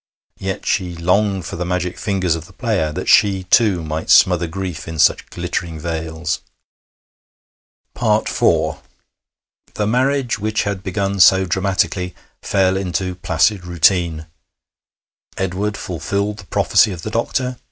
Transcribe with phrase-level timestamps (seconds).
[0.39, 4.47] Yet she longed for the magic fingers of the player, that she, too, might smother
[4.47, 6.39] grief in such glittering veils!
[7.95, 8.77] IV
[9.75, 14.25] The marriage which had begun so dramatically fell into placid routine.
[15.37, 17.59] Edward fulfilled the prophecy of the doctor.